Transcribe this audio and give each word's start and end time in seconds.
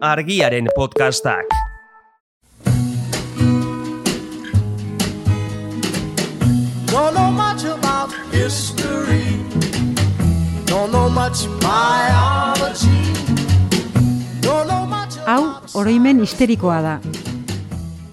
argiaren 0.00 0.68
podcastak. 0.76 1.46
Don't 6.86 7.14
know 7.14 7.30
much 7.30 7.64
about 7.64 8.12
history. 8.32 9.24
Don't 10.66 10.92
know 10.92 11.08
much 11.08 11.46
biology. 11.60 13.12
Don't 14.40 14.66
know 14.68 14.86
much 14.86 15.18
Hau, 15.26 15.60
oroimen 15.74 16.20
histerikoa 16.20 16.82
da. 16.82 16.98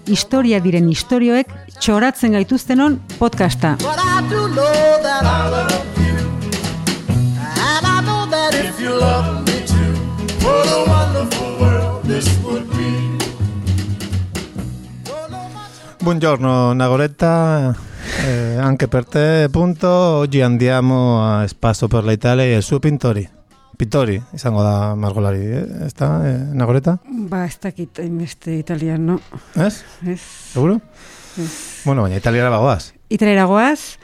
Historia 0.06 0.60
diren 0.62 0.90
istorioek 0.90 1.50
txoratzen 1.78 2.36
gaituztenon 2.36 3.00
podcasta. 3.18 3.76
But 3.82 3.98
I 3.98 4.22
do 4.30 4.48
know 4.48 5.02
that 5.02 5.24
I 5.24 5.50
love 5.50 5.86
you. 5.98 6.18
And 7.56 7.86
I 7.86 8.00
know 8.02 8.26
that 8.30 8.54
if 8.54 8.80
you 8.80 8.90
love 9.00 9.35
this 12.16 12.38
would 12.42 12.64
be. 12.72 13.16
Don't 15.04 15.28
know 15.28 15.48
much 15.52 16.02
Buongiorno 16.02 16.72
Nagoretta, 16.72 17.76
eh, 18.24 18.56
anche 18.56 18.88
per 18.88 19.04
te 19.04 19.48
punto, 19.50 19.88
oggi 19.88 20.40
andiamo 20.40 21.22
a 21.22 21.46
spasso 21.46 21.88
per 21.88 22.04
l'Italia 22.04 22.44
e 22.44 22.56
il 22.56 22.62
suo 22.62 22.78
pintori. 22.78 23.28
Pittori, 23.76 24.22
izango 24.32 24.62
da 24.62 24.94
margolari, 24.94 25.44
eh? 25.44 25.84
ezta, 25.84 26.26
eh, 26.26 26.38
Nagoretta? 26.54 26.98
Ba, 27.04 27.44
ez 27.44 27.58
dakit 27.60 27.98
hainbeste 27.98 28.54
italiano. 28.56 29.20
Ez? 29.52 29.84
Ez. 30.06 30.20
Seguro? 30.52 30.80
ez. 31.36 31.82
Bueno, 31.84 32.00
baina 32.06 32.16
italiara 32.16 32.48
bagoaz. 32.48 32.94
Italiara 33.12 33.44
goaz, 33.44 33.98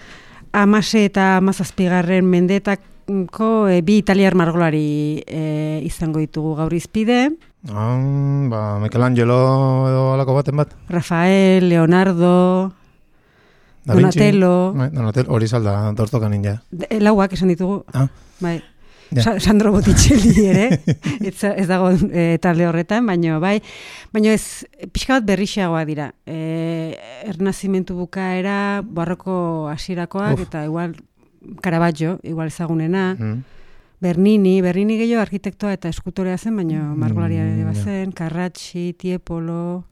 amase 0.52 1.06
eta 1.08 1.38
amazazpigarren 1.38 2.28
mendetako 2.28 3.48
e, 3.72 3.80
bi 3.80 3.96
italiar 4.02 4.36
margolari 4.36 5.24
e, 5.24 5.80
izango 5.88 6.20
ditugu 6.20 6.52
gaur 6.60 6.76
izpide. 6.76 7.30
Ah, 7.70 7.94
ba, 8.50 8.78
Michelangelo 8.82 9.36
edo 9.88 10.02
alako 10.14 10.34
baten 10.34 10.56
bat. 10.56 10.72
Rafael, 10.88 11.68
Leonardo, 11.68 12.72
Da? 13.84 13.94
Donatello. 13.94 14.74
Bai, 14.74 14.90
Donatello, 14.94 15.32
hori 15.34 15.48
salda, 15.48 15.90
dortoka 15.92 16.28
ninja. 16.28 16.62
e, 16.88 17.00
lauak 17.00 17.32
esan 17.34 17.48
ditugu. 17.50 17.84
Ah. 17.92 18.06
Bai. 18.40 18.62
Ja. 19.10 19.22
Sa- 19.22 19.40
Sandro 19.40 19.72
Botticelli 19.72 20.46
ere, 20.46 20.80
ez, 21.20 21.42
ez 21.44 21.66
dago 21.68 21.90
e, 21.90 22.38
talde 22.40 22.64
horretan, 22.66 23.04
baino 23.06 23.40
bai, 23.42 23.58
baino 24.14 24.30
ez, 24.30 24.64
pixka 24.94 25.18
bat 25.18 25.26
berrixeagoa 25.26 25.82
dira. 25.84 26.12
E, 26.24 26.96
ernazimentu 27.26 27.94
bukaera, 27.98 28.82
barroko 28.86 29.68
hasierakoak 29.68 30.46
eta 30.46 30.64
igual 30.64 30.94
Caravaggio, 31.60 32.20
igual 32.22 32.48
ezagunena, 32.54 33.16
Mm. 33.18 33.42
Bernini, 34.02 34.56
Bernini 34.64 34.96
gehiago 34.98 35.22
arkitektoa 35.22 35.72
eta 35.76 35.88
eskutorea 35.92 36.36
zen, 36.38 36.56
baino 36.58 36.94
margolaria 36.98 37.42
ere 37.44 37.52
Mm, 37.54 37.60
ja. 37.62 37.66
bazen, 37.70 38.12
Carracci, 38.12 38.92
Tiepolo, 38.98 39.84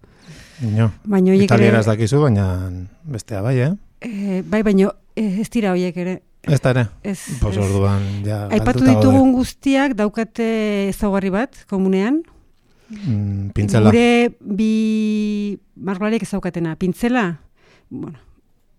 Ino, 0.63 0.91
baino 1.05 1.33
hiek 1.33 1.45
italieraz 1.47 1.87
ere, 1.87 1.95
dakizu, 1.95 2.21
baina 2.21 2.47
bestea 3.05 3.41
bai, 3.41 3.55
eh? 3.61 3.71
e, 4.01 4.43
bai, 4.43 4.63
baino 4.67 4.91
e, 5.17 5.41
ez 5.41 5.49
dira 5.51 5.71
hoiek 5.73 5.97
ere, 5.97 6.23
Ez 6.43 6.59
da 6.65 6.71
ere? 6.73 6.87
ez, 7.05 7.19
ez. 7.37 7.57
orduan, 7.61 8.03
ja, 8.25 8.47
Aipatu 8.51 8.85
ditugun 8.87 9.33
guztiak 9.37 9.93
daukate 9.95 10.89
ezaugarri 10.89 11.31
bat 11.31 11.65
komunean. 11.69 12.23
Mm, 12.91 13.51
pintzela. 13.55 13.91
Gure 13.93 14.33
bi 14.41 15.59
margolariek 15.77 16.23
ezaukatena. 16.25 16.75
Pintzela? 16.81 17.27
Bueno, 17.91 18.19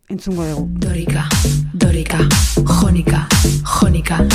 entzungo 0.10 0.44
dugu. 0.50 0.66
Dórica, 0.82 1.28
Dórica, 1.74 2.18
Jónica, 2.66 3.28
Jónica, 3.64 4.26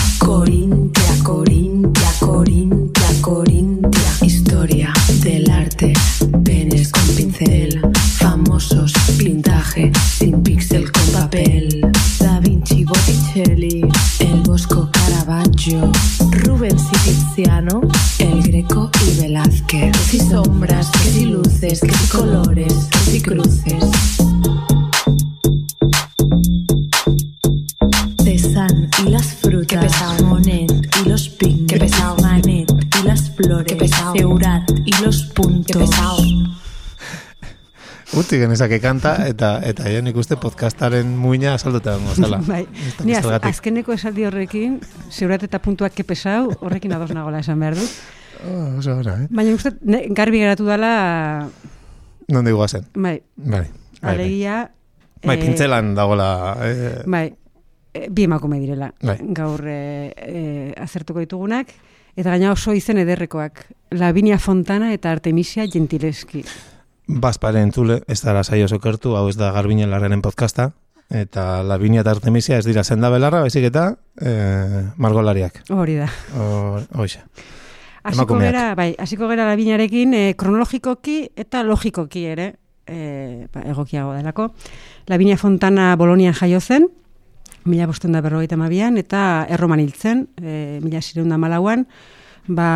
Uti 38.16 38.38
genezake 38.40 38.78
kanta, 38.80 39.10
eta 39.28 39.58
eta 39.68 39.90
ja 39.92 40.00
nik 40.00 40.16
uste 40.16 40.38
podcastaren 40.40 41.10
muina 41.20 41.52
azalduta 41.54 41.98
dago 41.98 42.14
zela. 42.16 42.38
Bai. 42.48 42.62
Ni 43.04 43.12
az, 43.18 43.26
azkeneko 43.44 43.92
esaldi 43.92 44.24
horrekin, 44.24 44.78
zeurat 45.12 45.42
eta 45.44 45.60
puntuak 45.60 45.92
kepesau, 45.92 46.54
horrekin 46.64 46.94
ados 46.96 47.10
nagola 47.12 47.42
esan 47.44 47.60
behar 47.64 47.78
dut. 47.80 47.96
Oh, 48.46 48.76
oso 48.78 48.92
ona, 49.00 49.14
eh? 49.22 49.26
Baina 49.32 49.54
uste, 49.56 49.70
ne, 49.88 50.02
garbi 50.12 50.42
geratu 50.42 50.66
dela, 50.68 51.48
Nonde 52.28 52.52
guazen. 52.52 52.84
bai, 52.92 53.22
Bai. 53.34 53.62
Bai, 53.62 53.62
bai. 54.02 54.10
alegia... 54.12 54.58
Bai, 55.24 55.38
eh, 55.38 55.40
pintzelan 55.40 55.94
dagoela. 55.96 56.28
Eh, 56.62 57.02
Bai, 57.08 57.24
e, 57.94 58.10
bi 58.12 58.26
emakume 58.28 58.60
direla. 58.60 58.90
Bai. 59.00 59.16
Gaur 59.34 59.64
e, 59.66 60.12
e, 60.12 60.42
azertuko 60.76 61.24
ditugunak. 61.24 61.72
Eta 62.14 62.28
gaina 62.28 62.52
oso 62.52 62.76
izen 62.76 63.00
ederrekoak. 63.00 63.64
Lavinia 63.96 64.38
Fontana 64.38 64.92
eta 64.92 65.10
Artemisia 65.16 65.64
Gentileski. 65.72 66.44
Bazpare 67.06 67.60
entzule, 67.62 68.00
ez 68.10 68.18
da 68.24 68.34
lasai 68.34 68.64
oso 68.66 68.80
kertu, 68.82 69.14
hau 69.14 69.28
ez 69.30 69.36
da 69.38 69.52
garbine 69.54 69.86
larraren 69.86 70.22
podcasta. 70.22 70.72
Eta 71.06 71.62
Lavinia 71.62 72.02
eta 72.02 72.10
Artemisia 72.16 72.58
ez 72.58 72.64
dira 72.66 72.82
senda 72.82 73.10
belarra, 73.14 73.44
baizik 73.44 73.68
eta 73.68 73.92
eh, 74.18 74.82
margolariak. 74.98 75.62
Hori 75.70 76.00
da. 76.00 76.08
Hoxe. 76.98 77.22
Hasiko 78.06 78.38
gera, 78.38 78.74
bai, 78.78 78.92
hasiko 78.98 79.26
gera 79.30 79.46
Laviniarekin 79.48 80.14
e, 80.14 80.22
kronologikoki 80.38 81.16
eta 81.42 81.62
logikoki 81.66 82.22
ere, 82.30 82.52
e, 82.86 83.46
ba, 83.54 83.64
egokiago 83.66 84.12
delako. 84.14 84.52
Lavinia 85.10 85.38
Fontana 85.38 85.88
Bolonian 85.98 86.34
jaio 86.34 86.60
zen, 86.60 86.86
mila 87.66 87.88
bosten 87.90 88.14
da 88.14 88.22
berrogeita 88.22 88.58
mabian, 88.58 88.98
eta 88.98 89.46
erroman 89.50 89.82
hiltzen, 89.82 90.28
e, 90.38 90.78
mila 90.84 91.02
zireun 91.02 91.34
da 91.34 91.38
malauan, 91.38 91.86
ba, 92.46 92.68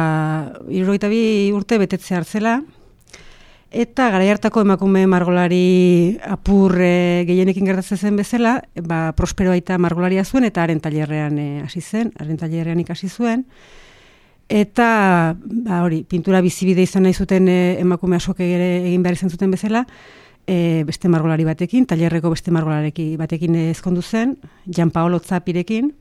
irrogeita 0.67 1.11
bi 1.11 1.23
urte 1.55 1.79
betetze 1.79 2.19
hartzela, 2.19 2.59
Eta 3.71 4.09
garai 4.11 4.27
hartako 4.33 4.65
emakume 4.65 5.05
margolari 5.07 6.19
apur 6.27 6.75
e, 6.83 7.23
gehienekin 7.29 7.69
gertatzen 7.69 7.99
zen 7.99 8.17
bezala, 8.19 8.57
ba, 8.83 9.13
prospero 9.15 9.53
aita 9.55 9.77
margolaria 9.79 10.25
zuen 10.25 10.49
eta 10.49 10.65
haren 10.65 10.81
tailerrean 10.83 11.39
e, 11.39 11.47
hasi 11.63 11.81
zen, 11.81 12.11
haren 12.19 12.41
tailerrean 12.41 12.81
ikasi 12.83 13.09
zuen. 13.09 13.45
Eta 14.51 15.37
ba, 15.39 15.85
hori, 15.85 16.03
pintura 16.03 16.41
bizibide 16.43 16.83
izan 16.83 17.07
nahi 17.07 17.15
zuten 17.15 17.47
e, 17.47 17.61
emakume 17.79 18.19
askok 18.19 18.43
ere 18.43 18.73
egin 18.89 19.07
behar 19.07 19.15
izan 19.15 19.31
zuten 19.31 19.55
bezala, 19.55 19.85
e, 20.51 20.83
beste 20.89 21.07
margolari 21.07 21.47
batekin, 21.47 21.87
tailerreko 21.87 22.35
beste 22.35 22.51
margolareki 22.51 23.13
batekin 23.23 23.55
e, 23.55 23.71
ezkondu 23.71 24.03
zen, 24.03 24.35
Gian 24.67 24.91
Paolo 24.91 25.23
Zapirekin. 25.23 25.93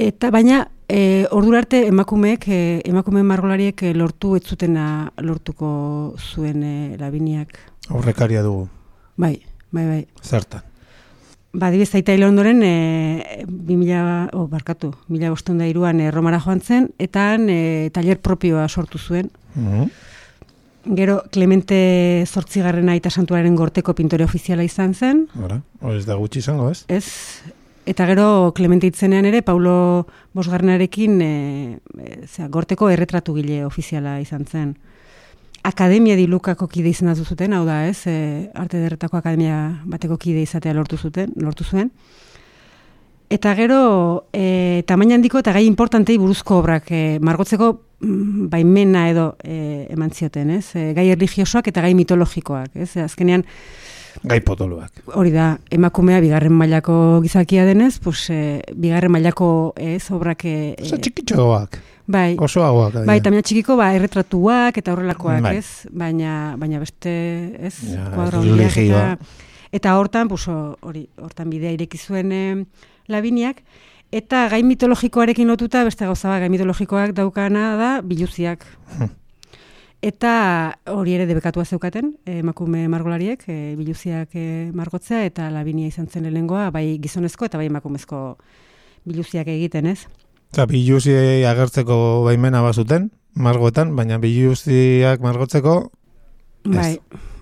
Eta 0.00 0.30
baina 0.32 0.62
e, 0.88 1.26
ordura 1.30 1.60
arte 1.60 1.82
emakumeek, 1.90 2.46
e, 2.48 2.60
emakume 2.88 3.22
margolariek 3.26 3.82
e, 3.84 3.92
lortu 3.92 4.32
ez 4.38 4.44
zutena 4.48 5.12
lortuko 5.20 6.16
zuen 6.16 6.64
e, 6.64 6.74
labiniak. 7.00 7.58
Aurrekaria 7.92 8.42
dugu. 8.46 8.68
Bai, 9.20 9.36
bai, 9.70 9.84
bai. 9.84 10.02
Zertan. 10.24 10.64
Ba, 11.52 11.66
adibidez, 11.66 11.90
aita 11.98 12.14
hil 12.14 12.24
ondoren, 12.24 12.62
e, 12.62 13.44
2000, 13.44 14.30
oh, 14.38 14.46
barkatu, 14.48 14.94
2008an 15.10 16.00
e, 16.00 16.10
Romara 16.14 16.40
joan 16.40 16.62
zen, 16.62 16.88
eta 16.98 17.34
e, 17.36 17.90
taller 17.92 18.22
propioa 18.22 18.68
sortu 18.68 18.98
zuen. 18.98 19.30
Mhm. 19.54 19.90
Gero, 20.96 21.20
Clemente 21.28 22.24
zortzigarren 22.24 22.88
aita 22.88 23.10
santuaren 23.10 23.52
gorteko 23.54 23.92
pintore 23.92 24.24
ofiziala 24.24 24.64
izan 24.64 24.94
zen, 24.94 25.26
Hora, 25.36 25.60
ez 25.92 26.06
da 26.08 26.16
gutxi 26.16 26.40
izango, 26.40 26.70
ez? 26.70 26.86
ez? 26.88 27.04
Eta 27.86 28.04
gero, 28.06 28.52
Clemente 28.54 28.86
itzenean 28.86 29.24
ere, 29.24 29.40
Paulo 29.42 30.06
Bosgarrenarekin 30.36 31.20
e, 31.24 31.32
e, 31.96 32.26
zera, 32.28 32.48
gorteko 32.52 32.90
erretratu 32.92 33.34
gile 33.34 33.64
ofiziala 33.64 34.18
izan 34.20 34.44
zen. 34.44 34.74
Akademia 35.64 36.16
dilukako 36.16 36.68
kide 36.68 36.92
izendatu 36.92 37.24
zuten, 37.24 37.54
hau 37.56 37.64
da, 37.64 37.86
ez? 37.88 38.04
E, 38.06 38.50
arte 38.54 38.80
derretako 38.80 39.16
akademia 39.20 39.80
bateko 39.88 40.18
kide 40.20 40.44
izatea 40.44 40.76
lortu 40.76 41.00
zuten, 41.00 41.32
lortu 41.40 41.64
zuen. 41.64 41.90
Eta 43.30 43.54
gero, 43.54 44.26
e, 44.34 44.82
tamaina 44.90 45.14
handiko 45.14 45.38
eta 45.38 45.52
gai 45.54 45.62
importantei 45.64 46.16
buruzko 46.18 46.58
obrak 46.60 46.88
e, 46.90 47.18
margotzeko 47.22 47.68
mm, 48.02 48.48
baimena 48.50 49.04
edo 49.08 49.26
e, 49.38 49.86
eman 49.94 50.10
zioten, 50.10 50.50
ez? 50.56 50.74
E, 50.74 50.90
gai 50.96 51.06
erligiosoak 51.14 51.70
eta 51.70 51.84
gai 51.84 51.94
mitologikoak, 51.94 52.74
ez? 52.74 52.90
Azkenean, 52.98 53.46
Gai 54.22 54.40
potoloak. 54.44 54.92
hori 55.16 55.30
da, 55.32 55.54
emakumea 55.72 56.20
bigarren 56.20 56.52
mailako 56.52 57.20
gizakia 57.24 57.64
denez, 57.64 57.98
pues, 58.04 58.26
e, 58.30 58.60
bigarren 58.76 59.12
mailako 59.12 59.72
ez, 59.80 60.10
obrak... 60.12 60.44
E, 60.44 60.74
Oso 60.82 60.98
txikitxoak. 61.00 61.78
Bai, 62.10 62.34
Osoagoak. 62.38 62.94
adina. 62.94 63.06
bai, 63.06 63.20
tamina 63.22 63.42
txikiko, 63.46 63.76
ba, 63.78 63.92
erretratuak 63.94 64.76
eta 64.76 64.92
horrelakoak, 64.92 65.40
Bai. 65.44 65.56
ez? 65.60 65.86
Baina, 65.94 66.56
baina 66.58 66.80
beste, 66.82 67.12
ez? 67.60 67.74
Ja, 67.94 68.10
Kuadro 68.14 68.42
eta, 68.42 69.04
eta 69.72 69.94
hortan, 69.96 70.28
pues, 70.28 70.48
hori, 70.48 71.06
hortan 71.22 71.48
bidea 71.50 71.72
ireki 71.78 71.98
zuen 71.98 72.32
eh, 72.34 72.64
labiniak, 73.08 73.62
eta 74.12 74.48
gai 74.50 74.62
mitologikoarekin 74.66 75.48
lotuta, 75.48 75.84
beste 75.86 76.04
gauza 76.04 76.28
bat, 76.28 76.42
gai 76.42 76.50
mitologikoak 76.50 77.14
daukana 77.14 77.76
da, 77.78 77.94
biluziak. 78.02 78.66
Eta 80.00 80.78
hori 80.88 81.12
ere 81.12 81.26
debekatua 81.28 81.66
zeukaten, 81.68 82.14
eh, 82.24 82.38
emakume 82.40 82.86
margolariek, 82.88 83.42
e, 83.46 83.74
biluziak 83.76 84.30
e, 84.32 84.70
margotzea, 84.72 85.26
eta 85.28 85.50
labinia 85.52 85.86
izan 85.90 86.06
zen 86.08 86.24
lehengoa, 86.24 86.70
bai 86.72 86.98
gizonezko 87.02 87.44
eta 87.44 87.58
bai 87.60 87.66
emakumezko 87.68 88.38
biluziak 89.04 89.46
egiten, 89.52 89.86
ez? 89.92 90.06
Osa, 90.54 90.64
biluzi 90.66 91.12
agertzeko 91.44 92.24
baimena 92.24 92.62
bazuten, 92.64 93.10
margoetan, 93.34 93.94
baina 93.96 94.18
biluziak 94.18 95.20
margotzeko, 95.20 95.90
Bai, 96.62 96.98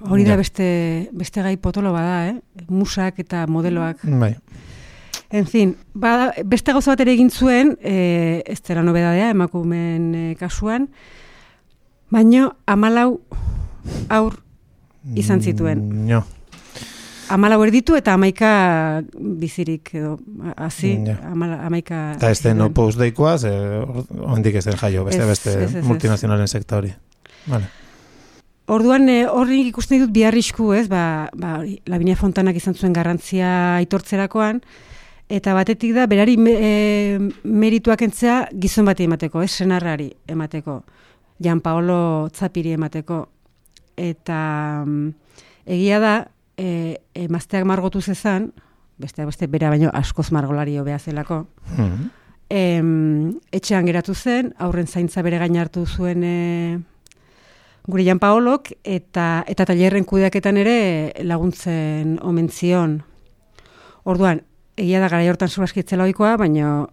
hori 0.07 0.23
da 0.23 0.31
Ja. 0.31 0.37
beste, 0.37 1.11
beste 1.13 1.43
gai 1.43 1.57
potolo 1.57 1.91
bada, 1.93 2.29
eh? 2.29 2.41
Musak 2.69 3.19
eta 3.19 3.47
modeloak. 3.49 3.99
bai. 4.05 4.37
En 5.31 5.45
fin, 5.45 5.77
bada, 5.93 6.33
beste 6.45 6.73
gauza 6.73 6.93
bat 6.93 7.01
ere 7.01 7.13
egin 7.13 7.29
zuen, 7.31 7.77
e, 7.83 8.43
ez 8.47 8.61
zera 8.63 8.83
nobedadea 8.83 9.31
emakumeen 9.31 10.15
e, 10.15 10.35
kasuan, 10.39 10.89
baino 12.11 12.53
amalau 12.67 13.21
aur 14.09 14.39
izan 15.15 15.41
zituen. 15.41 15.79
Mm, 15.89 16.11
Jo. 16.11 16.25
Amalau 17.29 17.61
erditu 17.67 17.93
eta 17.97 18.15
amaika 18.17 19.03
bizirik 19.15 19.91
edo, 19.93 20.15
hazi, 20.57 20.95
Ja. 21.05 21.19
amala, 21.29 21.59
amaika... 21.67 22.15
Eta 22.17 22.31
ez 22.31 22.41
den 22.41 22.61
opus 22.65 22.97
deikoa, 22.97 23.35
ze 23.39 23.51
ondik 24.17 24.55
ez 24.55 24.65
den 24.65 24.77
jaio, 24.81 25.05
beste 25.05 25.23
Ez, 25.23 25.29
beste 25.29 25.51
ez, 25.65 25.75
ez, 25.75 25.85
multinazionalen 25.85 26.49
sektori. 26.49 26.95
Vale. 27.47 27.69
Orduan 28.69 29.09
e, 29.09 29.27
horrik 29.29 29.69
ikusten 29.69 29.99
ditut 29.99 30.13
biharrisku, 30.13 30.73
ez? 30.73 30.87
Ba, 30.89 31.29
ba 31.37 31.59
hori, 31.59 31.79
Lavinia 31.87 32.17
Fontanak 32.17 32.57
izan 32.57 32.75
zuen 32.75 32.93
garrantzia 32.97 33.77
aitortzerakoan 33.77 34.63
eta 35.29 35.53
batetik 35.53 35.93
da 35.93 36.07
berari 36.09 36.39
me, 36.41 36.53
e, 36.57 37.19
merituak 37.45 38.01
entzea 38.03 38.49
gizon 38.57 38.89
bati 38.89 39.05
emateko, 39.05 39.43
ez? 39.45 39.51
Senarrari 39.53 40.11
emateko. 40.27 40.83
Jan 41.43 41.61
Paolo 41.61 42.29
Zapiri 42.35 42.73
emateko. 42.77 43.27
Eta 43.99 44.85
mm, 44.87 45.09
egia 45.67 45.99
da 46.03 46.15
e, 46.59 46.99
emazteak 47.15 47.65
margotu 47.67 48.03
zezan, 48.03 48.53
besteak 48.99 49.31
beste 49.31 49.47
bera 49.47 49.71
baino 49.71 49.91
askoz 49.95 50.31
margolari 50.35 50.79
hobea 50.79 50.99
zelako. 50.99 51.47
Mhm. 51.77 52.09
Em, 52.51 53.35
etxean 53.53 53.87
geratu 53.87 54.15
zen, 54.15 54.55
aurren 54.59 54.87
zaintza 54.87 55.23
bere 55.23 55.39
gain 55.39 55.59
hartu 55.61 55.85
zuen 55.87 56.23
e, 56.25 56.79
gure 57.87 58.05
Jan 58.05 58.19
Paolok, 58.19 58.73
eta, 58.85 59.45
eta 59.47 59.67
tailerren 59.69 60.07
kudeaketan 60.09 60.57
ere 60.57 61.13
laguntzen 61.25 62.17
omen 62.25 62.49
zion. 62.49 63.03
Orduan, 64.09 64.41
egia 64.81 65.01
da 65.01 65.11
gara 65.13 65.29
hortan 65.29 65.49
zuraskitzela 65.53 66.07
ohikoa, 66.09 66.37
baina 66.41 66.87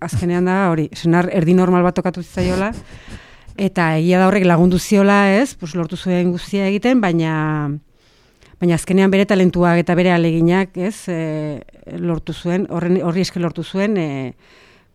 azkenean 0.00 0.46
da 0.46 0.70
hori, 0.70 0.88
senar 0.94 1.28
erdi 1.34 1.54
normal 1.58 1.82
bat 1.82 1.98
tokatu 1.98 2.22
zitzaiola, 2.22 2.70
eta 3.60 3.92
egia 3.98 4.18
da 4.22 4.30
horrek 4.30 4.46
lagundu 4.48 4.78
ziola 4.80 5.20
ez, 5.36 5.54
pues 5.60 5.74
lortu 5.76 5.98
zuen 6.00 6.32
guztia 6.32 6.66
egiten, 6.70 7.00
baina 7.04 7.34
baina 8.60 8.76
azkenean 8.76 9.12
bere 9.12 9.26
talentuak 9.28 9.80
eta 9.80 9.94
bere 9.96 10.12
aleginak, 10.12 10.76
ez, 10.76 11.08
e, 11.08 11.60
lortu 12.00 12.34
zuen, 12.36 12.66
horren 12.70 12.98
horri 13.04 13.24
eske 13.24 13.40
lortu 13.40 13.64
zuen, 13.64 13.96
e, 13.96 14.34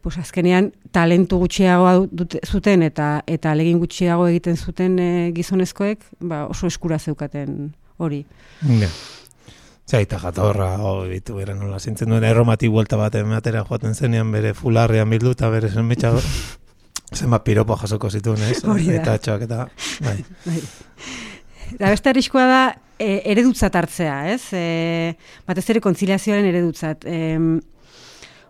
pues 0.06 0.20
azkenean 0.22 0.72
talentu 0.94 1.40
gutxiago 1.42 2.06
dute, 2.12 2.42
zuten 2.46 2.86
eta 2.86 3.24
eta 3.26 3.54
alegin 3.54 3.80
gutxiago 3.82 4.28
egiten 4.30 4.58
zuten 4.58 5.00
e, 5.02 5.10
gizonezkoek, 5.38 6.06
ba, 6.22 6.46
oso 6.50 6.70
eskura 6.70 7.00
zeukaten 7.00 7.74
hori. 7.98 8.26
Ja. 8.82 8.90
Zaita 9.86 10.18
jatorra, 10.18 10.76
oh, 10.82 11.04
bitu 11.06 11.38
bera 11.38 11.54
nola 11.54 11.78
zintzen 11.78 12.10
duen 12.10 12.26
erromati 12.26 12.70
buelta 12.74 12.98
bat 12.98 13.18
ematera 13.18 13.62
joaten 13.66 13.94
zenean 13.94 14.32
bere 14.34 14.54
fularrean 14.58 15.10
bildu 15.10 15.34
eta 15.38 15.50
bere 15.54 15.70
zenbitxa 15.70 16.16
zenbat 17.16 17.46
piropo 17.46 17.78
jasoko 17.80 18.10
zituen, 18.10 18.42
ez? 18.50 18.64
Hori 18.64 18.90
da. 18.90 18.98
Eta 19.02 19.16
txoak 19.24 19.46
eta, 19.48 19.62
bai. 20.06 20.18
Bai. 20.48 20.60
Eta 21.76 21.90
beste 21.90 22.12
arriskoa 22.12 22.44
da 22.50 22.60
e, 23.00 23.22
eredutzat 23.32 23.76
hartzea, 23.76 24.18
ez? 24.34 24.42
E, 24.54 25.16
batez 25.48 25.66
ere 25.74 25.82
kontziliazioaren 25.84 26.46
eredutzat. 26.52 27.08
E, 27.10 27.38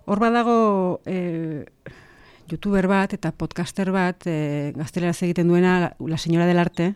hor 0.05 0.21
badago 0.21 0.57
e, 1.07 1.63
youtuber 2.51 2.89
bat 2.91 3.15
eta 3.15 3.31
podcaster 3.31 3.91
bat 3.95 4.27
e, 4.29 4.73
gazteleraz 4.75 5.21
egiten 5.25 5.49
duena 5.49 5.79
la, 5.79 5.89
la 6.11 6.21
señora 6.21 6.45
del 6.45 6.59
arte, 6.61 6.93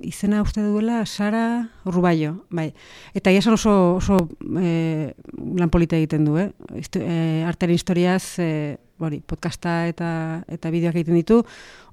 izena 0.00 0.40
uste 0.42 0.62
duela 0.62 1.04
Sara 1.06 1.68
Rubaio, 1.84 2.46
bai. 2.50 2.72
Eta 3.14 3.32
ia 3.32 3.42
oso, 3.52 3.96
oso 3.98 4.16
e, 4.56 5.12
lan 5.36 5.70
polita 5.70 5.96
egiten 5.96 6.24
du, 6.24 6.38
eh? 6.40 6.50
Histo, 6.78 7.02
e, 7.02 7.44
artearen 7.46 7.76
historiaz, 7.76 8.38
e, 8.38 8.78
hori, 9.08 9.20
podcasta 9.26 9.86
eta 9.90 10.08
eta 10.52 10.70
bideoak 10.72 10.96
egiten 10.98 11.18
ditu, 11.18 11.40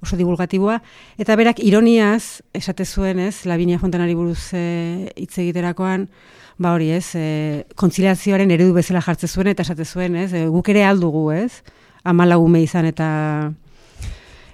oso 0.02 0.18
divulgatiboa, 0.18 0.80
eta 1.20 1.36
berak 1.38 1.62
ironiaz 1.64 2.42
esate 2.56 2.84
zuen, 2.84 3.20
ez, 3.26 3.46
Lavinia 3.46 3.78
Fontanari 3.78 4.14
buruz 4.18 4.52
e, 4.54 5.10
hitz 5.16 5.36
egiterakoan, 5.42 6.08
ba 6.60 6.74
hori, 6.76 6.90
ez, 6.96 7.14
e, 7.16 7.64
kontziliazioaren 7.80 8.50
eredu 8.50 8.74
bezala 8.76 9.02
jartze 9.04 9.28
zuen 9.28 9.52
eta 9.52 9.66
esate 9.66 9.84
zuen, 9.84 10.16
ez, 10.16 10.32
e, 10.34 10.46
guk 10.52 10.68
ere 10.72 10.84
aldugu, 10.84 11.30
ez, 11.32 11.62
amalagume 12.04 12.62
izan 12.64 12.88
eta 12.90 13.08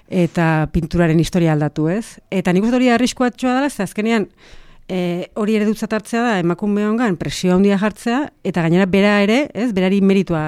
eta 0.07 0.69
pinturaren 0.71 1.19
historia 1.19 1.51
aldatu, 1.51 1.89
ez? 1.91 2.15
Eta 2.31 2.53
nik 2.55 2.63
uste 2.63 2.77
hori 2.79 2.87
arriskuatxoa 2.93 3.57
dela, 3.57 3.67
ez 3.67 3.83
azkenean 3.83 4.29
e, 4.87 5.27
hori 5.35 5.57
ere 5.59 5.67
dutzat 5.67 5.93
hartzea 5.93 6.23
da, 6.23 6.33
emakume 6.39 6.85
hongan 6.87 7.17
presio 7.19 7.55
handia 7.55 7.77
jartzea, 7.81 8.21
eta 8.47 8.63
gainera 8.65 8.87
bera 8.89 9.17
ere, 9.23 9.45
ez, 9.53 9.71
berari 9.75 10.01
meritua 10.01 10.43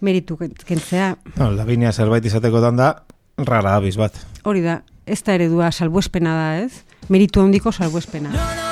meritu 0.00 0.36
ken- 0.36 0.54
kentzea. 0.66 1.16
No, 1.36 1.50
Lavinia 1.50 1.92
zerbait 1.92 2.24
izatekotan 2.24 2.76
da, 2.76 3.04
rara 3.38 3.76
abiz 3.76 3.96
bat. 3.96 4.14
Hori 4.44 4.62
da, 4.62 4.82
ez 5.06 5.22
da 5.24 5.34
eredua 5.34 5.70
salbuespena 5.72 6.34
da, 6.36 6.48
ez? 6.64 6.84
Meritu 7.08 7.40
handiko 7.40 7.72
salbuespena. 7.72 8.28
Non 8.30 8.58
ho 8.64 8.67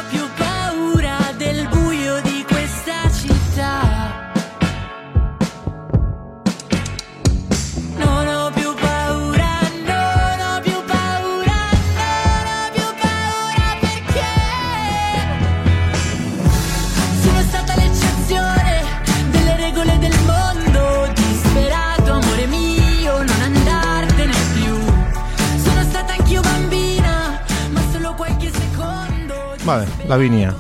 Lavinia, 30.17 30.55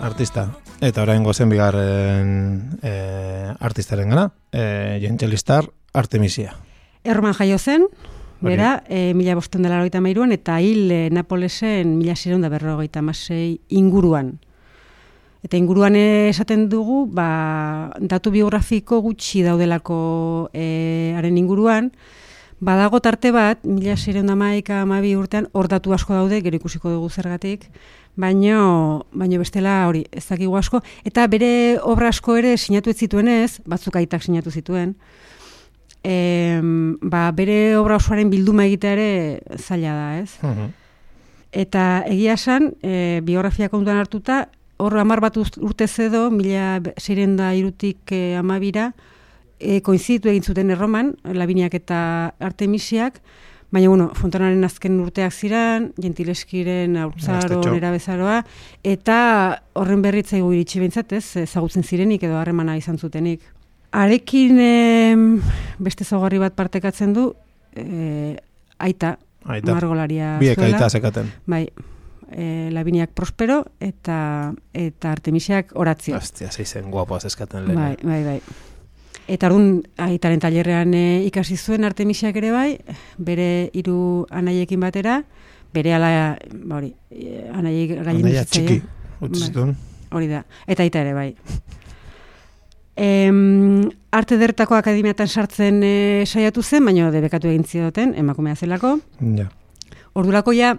artista. 0.00 0.46
Eta 0.80 1.02
orain 1.04 1.20
gozen 1.20 1.50
bigarren 1.52 2.78
eh, 2.80 3.50
artistaren 3.60 4.08
gana, 4.08 4.30
eh, 4.56 4.96
Jentzelistar 5.02 5.66
Artemisia. 5.92 6.54
Erroman 7.04 7.36
jaio 7.36 7.58
zen, 7.58 7.84
bera, 8.40 8.70
e, 8.88 9.12
mila 9.12 9.34
bosten 9.36 9.68
dela 9.68 9.84
mairuan, 10.00 10.32
eta 10.32 10.56
hil 10.62 10.90
e, 10.90 11.10
Napolesen 11.12 11.98
mila 11.98 12.16
zireunda 12.16 12.48
berrogeita 12.48 13.02
masei 13.02 13.60
inguruan. 13.68 14.38
Eta 15.44 15.58
inguruan 15.58 15.94
esaten 15.94 16.70
dugu, 16.70 17.04
ba, 17.04 17.92
datu 18.00 18.30
biografiko 18.30 19.02
gutxi 19.02 19.42
daudelako 19.42 20.48
e, 20.54 21.12
haren 21.18 21.36
inguruan, 21.36 21.92
badago 22.60 23.00
tarte 23.02 23.30
bat, 23.30 23.60
mila 23.66 23.98
zireunda 23.98 24.36
maika 24.36 24.80
amabi 24.86 25.16
urtean, 25.16 25.50
hor 25.52 25.68
datu 25.68 25.92
asko 25.92 26.14
daude, 26.14 26.40
gero 26.40 26.56
ikusiko 26.56 26.88
dugu 26.88 27.10
zergatik, 27.10 27.68
baino, 28.16 29.06
baino 29.12 29.38
bestela 29.40 29.86
hori, 29.88 30.04
ez 30.12 30.24
dakigu 30.28 30.56
asko, 30.56 30.82
eta 31.08 31.26
bere 31.32 31.78
obra 31.82 32.10
asko 32.12 32.36
ere 32.36 32.56
sinatu 32.56 32.90
ez 32.90 32.98
zituenez, 32.98 33.60
batzuk 33.66 33.96
aitak 33.96 34.22
sinatu 34.22 34.50
zituen, 34.50 34.94
em, 36.02 36.98
ba, 37.00 37.30
bere 37.32 37.76
obra 37.78 37.96
osoaren 37.96 38.30
bilduma 38.30 38.66
egitea 38.66 38.92
ere 38.92 39.10
zaila 39.58 39.94
da, 39.94 40.08
ez? 40.20 40.30
Mhm. 40.42 40.72
Eta 41.52 42.04
egia 42.08 42.34
esan, 42.34 42.72
e, 42.82 43.20
biografia 43.24 43.68
kontuan 43.68 43.98
hartuta, 44.00 44.48
hor 44.78 44.96
hamar 44.98 45.20
bat 45.20 45.36
urte 45.36 45.86
zedo, 45.86 46.30
mila 46.30 46.80
seirenda 46.96 47.52
irutik 47.54 48.12
e, 48.12 48.36
amabira, 48.36 48.92
e, 49.60 49.80
koinzitu 49.80 50.28
egin 50.32 50.42
zuten 50.42 50.70
erroman, 50.70 51.14
Labiniak 51.24 51.74
eta 51.74 52.34
Artemisiak, 52.40 53.20
baina, 53.72 53.88
bueno, 53.88 54.10
Fontanaren 54.14 54.62
azken 54.68 55.00
urteak 55.00 55.32
ziran, 55.32 55.92
Gentileskiren 56.00 56.96
aurtzaro, 57.00 57.62
nera 57.72 57.90
bezaroa, 57.94 58.42
eta 58.84 59.16
horren 59.80 60.02
berritzaigu 60.04 60.52
iritsi 60.52 60.82
behintzat, 60.82 61.14
ez, 61.16 61.24
ezagutzen 61.46 61.82
zirenik 61.82 62.22
edo 62.28 62.36
harremana 62.38 62.76
izan 62.76 62.98
zutenik. 63.00 63.42
Arekin 63.92 64.60
em, 64.60 65.24
beste 65.80 66.04
zaugarri 66.04 66.38
bat 66.40 66.54
partekatzen 66.56 67.12
du, 67.16 67.30
e, 67.76 68.36
aita, 68.78 69.16
Aita. 69.44 69.72
margolaria 69.74 70.36
Biek 70.40 70.60
zuela. 70.60 70.76
aita 70.76 70.90
zekaten. 70.90 71.32
Bai, 71.46 71.66
e, 72.30 72.68
Labiniak 72.72 73.10
Prospero 73.16 73.62
eta 73.80 74.52
eta 74.72 75.12
Artemisiak 75.12 75.72
Horatzio. 75.76 76.16
Ostia, 76.16 76.50
zeizen 76.52 76.90
guapoaz 76.90 77.24
eskaten 77.28 77.66
lehen. 77.68 77.80
Bai, 77.80 77.96
bai, 78.02 78.22
bai. 78.24 78.40
Eta 79.30 79.46
orduan 79.48 79.82
aitaren 80.02 80.40
tailerrean 80.42 80.94
e, 80.94 81.22
ikasi 81.28 81.56
zuen 81.56 81.84
Artemisiak 81.84 82.36
ere 82.36 82.50
bai, 82.50 82.78
bere 83.18 83.70
hiru 83.72 84.26
anaiekin 84.30 84.80
batera, 84.82 85.20
bere 85.72 85.94
ala, 85.94 86.10
ba 86.64 86.80
hori, 86.80 86.92
e, 87.10 87.46
anaiek 87.54 87.94
gainen 88.02 88.26
Anaia 88.26 88.44
txiki, 88.44 88.80
Bai. 89.20 89.30
zituen. 89.38 89.76
Hori 90.12 90.26
da, 90.28 90.42
eta 90.66 90.82
aita 90.82 91.00
ere 91.00 91.14
bai. 91.16 91.28
Em, 92.96 93.88
arte 94.12 94.36
dertako 94.36 94.76
akademiatan 94.76 95.28
sartzen 95.28 95.80
e, 95.86 95.94
saiatu 96.26 96.62
zen, 96.62 96.84
baina 96.84 97.10
debekatu 97.14 97.48
egin 97.48 97.64
zioten, 97.64 98.12
emakumea 98.20 98.56
zelako. 98.56 98.98
Ja. 99.38 99.48
Ordurako 100.12 100.52
ja, 100.52 100.74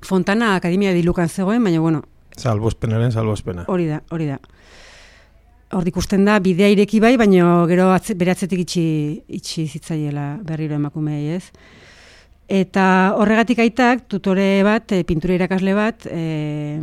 Fontana 0.00 0.54
Akademia 0.54 0.92
dilukan 0.94 1.28
zegoen, 1.28 1.64
baina 1.64 1.80
bueno, 1.80 2.04
Salbospenaren 2.36 3.10
salbospena. 3.12 3.64
hori 3.68 3.86
da, 3.88 4.02
hori 4.10 4.26
da. 4.30 4.38
Hor 5.70 5.86
ikusten 5.86 6.24
da, 6.26 6.40
bidea 6.42 6.66
ireki 6.72 6.98
bai, 7.02 7.12
baina 7.20 7.52
gero 7.70 7.90
atze, 7.94 8.16
bere 8.18 8.32
atzetik 8.34 8.64
itxi, 8.64 8.84
itxi 9.38 9.68
zitzaiela 9.70 10.32
berriro 10.42 10.74
emakumeei 10.74 11.36
ez. 11.36 11.44
Eta 12.50 13.14
horregatik 13.14 13.60
aitak, 13.62 14.08
tutore 14.10 14.64
bat, 14.66 14.90
e, 14.90 15.04
pintura 15.06 15.36
irakasle 15.36 15.74
bat, 15.78 16.08
e, 16.10 16.80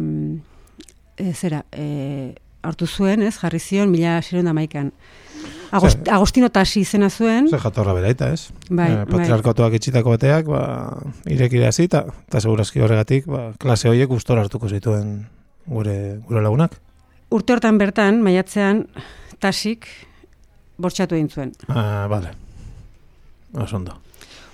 e, 1.19 1.33
zera, 1.33 1.65
e, 1.75 2.31
hartu 2.63 2.87
zuen, 2.87 3.25
ez, 3.27 3.33
jarri 3.41 3.59
zion, 3.59 3.91
mila 3.91 4.21
da 4.21 4.53
maikan. 4.53 4.93
Agost, 5.71 5.97
Zer? 5.99 6.13
Agostino 6.15 6.47
Tasi 6.49 6.79
izena 6.81 7.09
zuen, 7.09 7.49
Ze 7.49 7.59
jatorra 7.59 7.93
beraita, 7.93 8.31
ez? 8.31 8.51
bai, 8.69 8.91
Eh, 8.91 8.95
bai. 8.95 9.05
patriarkatuak 9.05 9.73
itxitako 9.73 10.15
bateak, 10.15 10.45
ba, 10.47 10.97
irekira 11.25 11.73
zita, 11.73 12.05
eta 12.27 12.39
segurazki 12.39 12.79
horregatik, 12.79 13.27
ba, 13.27 13.51
klase 13.59 13.89
horiek 13.89 14.07
gustora 14.07 14.41
hartuko 14.41 14.69
zituen 14.69 15.27
gure, 15.67 16.19
gure 16.25 16.41
lagunak. 16.41 16.79
Urte 17.29 17.53
hortan 17.53 17.77
bertan, 17.77 18.21
maiatzean, 18.23 18.85
Tasik 19.43 19.85
bortxatu 20.81 21.13
egin 21.17 21.27
zuen. 21.29 21.51
Ah, 21.69 22.07
bale. 22.09 22.31
Oso 23.53 23.75
ondo. 23.77 23.93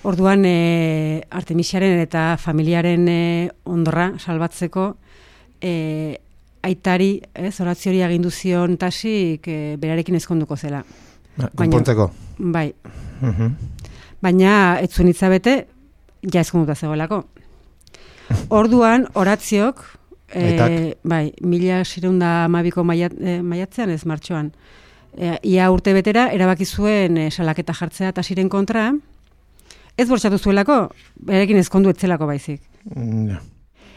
Orduan 0.04 0.42
e, 0.44 1.22
Artemisiaren 1.32 1.96
eta 2.02 2.34
familiaren 2.40 3.06
e, 3.08 3.20
ondorra 3.64 4.10
salbatzeko 4.20 4.90
e, 5.64 5.72
aitari, 6.64 7.14
ez, 7.32 7.54
oratziori 7.64 8.02
agindu 8.04 8.28
zion 8.32 8.76
tasik 8.80 9.48
e, 9.48 9.56
berarekin 9.80 10.18
ezkonduko 10.20 10.56
zela. 10.60 10.82
Ba, 11.36 11.48
Baina- 11.48 11.56
Konpontzeko. 11.56 12.10
Bai, 12.38 12.68
Mhm. 13.24 13.54
baina 14.20 14.80
ez 14.80 14.90
zuen 14.92 15.08
itzabete, 15.08 15.54
ja 16.32 16.40
ezkonduta 16.44 16.74
zegoelako. 16.74 17.22
Orduan, 18.60 19.08
oratziok, 19.14 19.80
e, 20.34 20.44
Aitak. 20.52 20.98
bai, 21.04 21.32
mila 21.40 21.84
sireunda 21.84 22.44
amabiko 22.44 22.84
maiat, 22.84 23.12
e, 23.20 23.40
maiatzean, 23.42 23.90
ez 23.90 24.04
martxoan, 24.04 24.52
e, 25.16 25.38
ia 25.42 25.70
urte 25.70 25.92
betera, 25.94 26.28
erabaki 26.34 26.64
zuen 26.66 27.16
e, 27.16 27.30
salaketa 27.30 27.72
jartzea 27.72 28.12
tasiren 28.12 28.48
kontra, 28.50 28.92
ez 29.96 30.08
bortxatu 30.10 30.38
zuelako, 30.38 30.90
berekin 31.16 31.56
ezkondu 31.62 31.90
etzelako 31.94 32.26
baizik. 32.26 32.60
Mm, 32.94 33.28
Ja. 33.30 33.40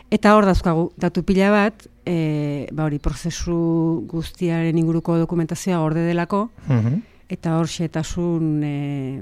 Eta 0.10 0.38
hor 0.38 0.46
dauzkagu, 0.48 0.92
datu 0.96 1.20
pila 1.28 1.50
bat, 1.52 1.88
e, 2.08 2.68
ba 2.72 2.86
hori, 2.86 2.96
prozesu 3.04 4.06
guztiaren 4.08 4.78
inguruko 4.80 5.18
dokumentazioa 5.20 5.80
gorde 5.84 6.06
delako, 6.08 6.50
Mhm. 6.70 7.02
eta 7.28 7.58
hor 7.58 7.68
xetasun 7.68 8.64
e, 8.64 9.22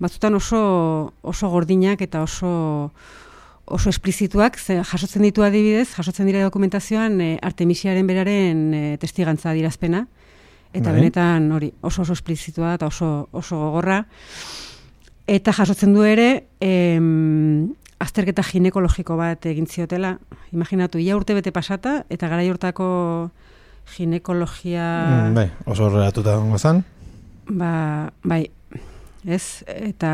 batzutan 0.00 0.34
oso, 0.34 1.12
oso 1.22 1.48
gordinak 1.48 2.00
eta 2.02 2.22
oso 2.22 2.90
oso 3.66 3.90
esplizituak, 3.90 4.58
ze 4.58 4.78
jasotzen 4.84 5.24
ditu 5.26 5.42
adibidez, 5.42 5.90
jasotzen 5.96 6.28
dira 6.28 6.42
dokumentazioan 6.46 7.20
e, 7.20 7.30
Artemisiaren 7.42 8.06
beraren 8.06 8.60
e, 8.74 8.82
testigantza 9.02 9.52
dirazpena, 9.56 10.06
eta 10.72 10.90
Bai. 10.92 11.00
benetan 11.00 11.50
hori 11.52 11.72
oso 11.82 12.02
oso 12.02 12.14
esplizitua 12.14 12.76
eta 12.78 12.86
oso, 12.86 13.28
oso 13.32 13.58
gogorra, 13.58 14.04
eta 15.26 15.52
jasotzen 15.52 15.94
du 15.96 16.06
ere 16.06 16.46
em, 16.62 17.74
azterketa 17.98 18.44
ginekologiko 18.46 19.16
bat 19.18 19.46
egin 19.50 19.66
ziotela, 19.66 20.16
imaginatu, 20.54 21.02
ia 21.02 21.16
urte 21.18 21.34
bete 21.34 21.50
pasata, 21.50 22.04
eta 22.08 22.28
gara 22.30 22.44
hortako 22.46 22.88
ginekologia... 23.96 24.86
Mm, 25.30 25.34
bai, 25.34 25.48
oso 25.66 25.88
horrelatuta 25.88 26.36
gongo 26.38 26.58
zan. 26.58 26.84
Ba, 27.46 28.12
bai, 28.22 28.44
ez, 29.26 29.64
eta 29.66 30.12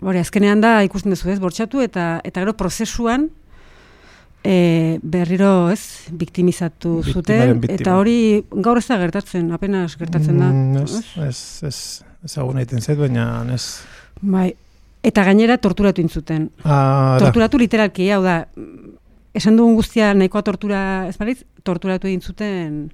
hori, 0.00 0.20
azkenean 0.20 0.60
da 0.60 0.78
ikusten 0.86 1.14
duzu, 1.14 1.30
ez, 1.32 1.40
bortxatu, 1.42 1.82
eta 1.84 2.16
eta 2.26 2.42
gero 2.42 2.56
prozesuan 2.58 3.28
e, 4.46 4.98
berriro, 5.02 5.70
ez, 5.72 6.08
biktimizatu 6.10 7.00
Biktimaren 7.00 7.22
zuten, 7.22 7.62
biktima. 7.64 7.80
eta 7.80 7.96
hori 8.00 8.18
gaur 8.50 8.80
ez 8.80 8.86
da 8.88 9.00
gertatzen, 9.00 9.50
apenas 9.56 9.96
gertatzen 9.98 10.38
da. 10.42 10.50
Mm, 10.52 10.84
ez, 10.84 11.00
ez? 11.00 11.24
ez, 11.28 11.40
ez, 11.70 11.80
ezagun 12.30 12.62
egiten 12.62 12.84
zait, 12.84 12.98
baina 13.00 13.26
ez... 13.54 13.64
Bai, 14.20 14.50
eta 15.06 15.24
gainera 15.26 15.58
torturatu 15.62 16.02
intzuten. 16.04 16.50
Ah, 16.62 17.16
da. 17.16 17.26
Torturatu 17.26 17.60
literalki, 17.60 18.08
hau 18.14 18.22
da, 18.24 18.40
esan 19.36 19.58
dugun 19.58 19.76
guztia 19.78 20.12
nahikoa 20.16 20.44
tortura, 20.46 20.80
ez 21.10 21.16
balitz, 21.20 21.42
torturatu 21.66 22.08
egin 22.08 22.22
zuten 22.22 22.86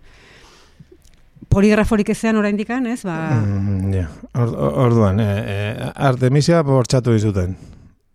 poligraforik 1.52 2.12
ezean 2.14 2.38
oraindikan, 2.40 2.86
ez, 2.90 3.02
ba, 3.06 3.18
Mm, 3.36 3.92
ja. 3.94 4.08
Or, 4.34 4.52
orduan, 4.88 5.20
e, 5.20 5.28
e, 5.28 5.90
Artemisia 5.94 6.62
bortxatu 6.66 7.12
dizuten. 7.12 7.56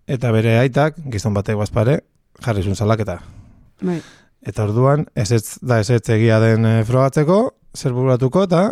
Eta 0.08 0.32
bere 0.32 0.58
aitak, 0.60 0.98
gizon 1.14 1.36
batek 1.36 1.60
bazpare, 1.60 2.00
jarri 2.44 2.64
zuen 2.64 2.76
salaketa. 2.76 3.20
bai, 3.82 4.02
Eta 4.48 4.64
orduan, 4.64 5.06
ez 5.16 5.32
ez, 5.32 5.58
da 5.62 5.80
ez 5.80 5.90
ez 5.90 6.02
egia 6.10 6.40
den 6.40 6.66
e, 6.66 6.84
frogatzeko, 6.86 7.40
zer 7.76 7.94
buratuko 7.94 8.44
eta 8.48 8.72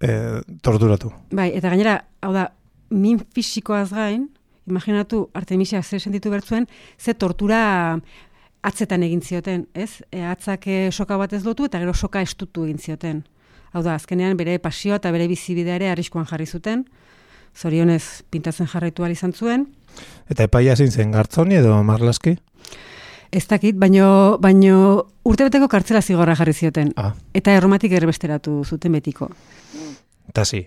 e, 0.00 0.40
torturatu. 0.62 1.10
Bai, 1.32 1.50
eta 1.56 1.72
gainera, 1.72 1.98
hau 2.22 2.32
da, 2.32 2.50
min 2.90 3.18
fisikoaz 3.34 3.90
gain, 3.92 4.28
imaginatu 4.66 5.28
Artemisia 5.34 5.82
zer 5.82 6.00
sentitu 6.00 6.30
bertzuen, 6.30 6.66
ze 6.98 7.14
tortura 7.14 7.98
atzetan 8.66 9.02
egin 9.06 9.22
zioten, 9.22 9.66
ez? 9.74 10.02
E, 10.10 10.22
atzak 10.26 10.66
e, 10.66 10.78
soka 10.92 11.16
batez 11.16 11.44
lotu 11.44 11.66
eta 11.66 11.80
gero 11.82 11.94
soka 11.94 12.22
estutu 12.22 12.66
egin 12.66 12.78
zioten. 12.78 13.24
Hau 13.72 13.82
da, 13.82 13.94
azkenean 13.94 14.36
bere 14.36 14.58
pasioa 14.58 14.96
eta 14.96 15.10
bere 15.12 15.26
bizibidea 15.28 15.76
ere 15.76 15.90
arriskuan 15.90 16.26
jarri 16.26 16.46
zuten, 16.46 16.86
zorionez 17.56 18.22
pintatzen 18.30 18.66
jarraitu 18.66 19.04
izan 19.06 19.32
zuen, 19.32 19.66
Eta 20.28 20.44
epaia 20.44 20.74
zein 20.76 20.90
zen, 20.90 21.10
gartzoni 21.12 21.54
edo 21.56 21.82
marlaski? 21.82 22.36
ez 23.32 23.46
dakit, 23.48 23.76
baino, 23.76 24.38
baino 24.40 25.06
urtebeteko 25.24 25.68
kartzela 25.68 26.00
zigorra 26.02 26.34
jarri 26.36 26.52
zioten, 26.52 26.92
Ah, 26.96 27.14
eta 27.34 27.52
erromatik 27.52 27.92
erbesteratu 27.92 28.62
zuten 28.64 28.92
betiko. 28.92 29.30
eta 30.28 30.44
zi, 30.44 30.66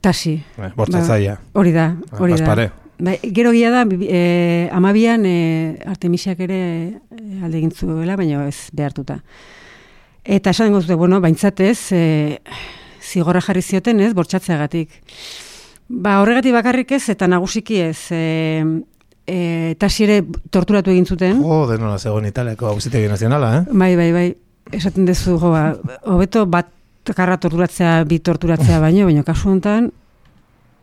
Tasi, 0.00 0.42
eh, 0.58 0.70
bortzatzaia. 0.76 1.38
hori 1.52 1.72
da, 1.72 1.96
Ah, 2.12 2.16
hori 2.18 2.32
da. 2.32 2.38
bazpare. 2.38 2.70
Bai, 2.98 3.18
gero 3.32 3.50
gila 3.52 3.70
da, 3.70 3.86
e, 3.90 4.68
amabian 4.72 5.24
e, 5.24 5.78
Artemisiak 5.86 6.38
ere 6.40 6.60
e, 6.60 7.40
alde 7.42 7.56
egin 7.58 7.70
zuela, 7.70 8.14
baina 8.16 8.46
ez 8.46 8.68
behartuta. 8.72 9.22
Eta 10.24 10.52
esan 10.52 10.74
dut, 10.74 10.88
bueno, 11.00 11.20
baintzatez, 11.20 11.92
e, 11.96 12.40
zigorra 13.00 13.40
jarri 13.40 13.62
zioten 13.62 14.00
ez, 14.00 14.12
bortxatzeagatik. 14.14 14.92
Ba, 15.88 16.20
horregatik 16.20 16.54
bakarrik 16.54 16.92
ez, 16.92 17.08
eta 17.10 17.26
nagusiki 17.30 17.80
ez, 17.82 17.98
e, 18.12 18.64
e, 19.26 19.38
tasi 19.80 20.04
ere 20.04 20.20
torturatu 20.52 20.92
egin 20.92 21.06
zuten. 21.06 21.40
Jo, 21.42 21.64
de 21.70 21.78
nola 21.80 21.98
zegoen 21.98 22.28
Italiako 22.28 22.68
auzitegi 22.74 23.08
nazionala, 23.08 23.54
eh? 23.58 23.64
Bai, 23.72 23.94
bai, 23.96 24.10
bai, 24.12 24.28
esaten 24.76 25.08
dezu, 25.08 25.38
jo, 25.40 25.54
ba, 25.54 25.64
hobeto 26.04 26.44
bat 26.46 26.68
karra 27.16 27.40
torturatzea, 27.40 28.04
bi 28.06 28.20
torturatzea 28.22 28.78
baino, 28.82 29.08
baina 29.08 29.24
kasu 29.26 29.50
honetan, 29.50 29.90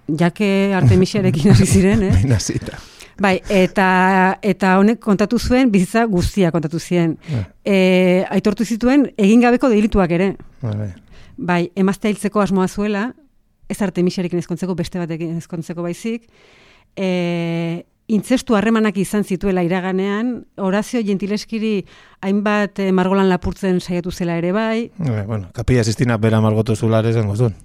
jake 0.08 0.74
Artemisiarekin 0.76 1.54
hasi 1.54 1.68
ziren, 1.68 2.08
eh? 2.10 2.14
Baina 2.20 2.40
zita. 2.40 2.80
Bai, 3.20 3.40
eta 3.50 4.38
eta 4.46 4.76
honek 4.78 5.00
kontatu 5.02 5.40
zuen 5.40 5.72
bizitza 5.74 6.06
guztia 6.06 6.52
kontatu 6.54 6.80
zien. 6.80 7.18
Ja. 7.32 7.44
E, 7.66 7.78
aitortu 8.30 8.66
zituen 8.66 9.08
egin 9.18 9.42
gabeko 9.42 9.70
delituak 9.74 10.14
ere. 10.14 10.36
Bai, 10.62 10.76
bai. 10.76 10.90
Bai, 11.38 11.62
emaztea 11.76 12.14
hiltzeko 12.14 12.42
asmoa 12.42 12.68
zuela, 12.68 13.12
ez 13.70 13.82
artemisiarekin 13.82 14.40
ezkontzeko 14.42 14.76
beste 14.78 15.02
batekin 15.02 15.38
ezkontzeko 15.42 15.86
baizik. 15.86 16.30
E, 16.98 17.86
intzestu 18.08 18.56
harremanak 18.56 18.98
izan 19.02 19.26
zituela 19.28 19.64
iraganean, 19.66 20.46
Horazio 20.64 21.02
Gentileskiri 21.04 21.82
hainbat 22.24 22.80
eh, 22.80 22.92
margolan 22.96 23.28
lapurtzen 23.30 23.82
saiatu 23.82 24.12
zela 24.12 24.38
ere 24.40 24.54
bai, 24.56 24.90
Bai, 24.98 25.26
bueno, 25.26 25.50
kapilla 25.54 25.84
sistina 25.84 26.18
bera 26.18 26.40
margotu 26.42 26.76
zulare 26.76 27.14
zen 27.14 27.28
gozun. 27.28 27.56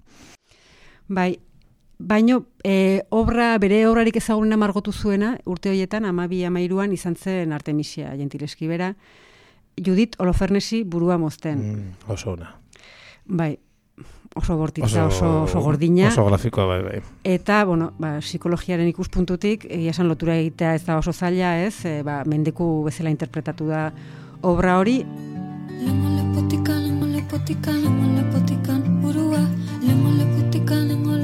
Bai, 1.08 1.38
baino 2.02 2.44
e, 2.64 3.02
obra, 3.10 3.56
bere 3.62 3.84
obrarik 3.86 4.16
ezagunena 4.18 4.58
margotu 4.58 4.92
zuena, 4.92 5.36
urte 5.46 5.70
horietan, 5.70 6.06
amabi 6.08 6.42
amairuan 6.44 6.92
izan 6.92 7.16
zen 7.16 7.52
Artemisia 7.52 8.14
Gentileski 8.18 8.68
bera, 8.68 8.92
Judit 9.78 10.18
Olofernesi 10.20 10.82
burua 10.84 11.18
mozten. 11.18 11.60
Mm, 11.62 12.10
oso 12.12 12.34
ona. 12.34 12.50
Bai, 13.24 13.54
oso 14.34 14.56
bortitza, 14.56 15.06
oso, 15.06 15.30
oso 15.44 15.60
gordina. 15.60 16.08
Oso 16.08 16.26
grafikoa, 16.26 16.66
bai, 16.66 16.82
bai. 16.82 17.00
Eta, 17.24 17.62
bueno, 17.64 17.92
ba, 18.02 18.16
psikologiaren 18.20 18.88
ikuspuntutik, 18.90 19.66
egia 19.70 19.94
esan 19.94 20.10
lotura 20.10 20.36
egitea 20.42 20.74
ez 20.74 20.84
da 20.88 20.98
oso 20.98 21.14
zaila, 21.14 21.54
ez? 21.62 21.84
E, 21.86 22.00
ba, 22.06 22.22
mendeku 22.26 22.68
bezala 22.88 23.14
interpretatu 23.14 23.70
da 23.70 23.86
obra 24.42 24.78
hori. 24.80 25.00
Lengo 25.82 26.16
lepotika, 26.18 26.76
lengo 26.78 27.06
lepotika, 27.06 27.72
lengo 27.72 28.10
lepotika, 28.18 28.81